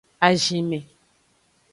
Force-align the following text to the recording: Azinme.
Azinme. 0.27 0.79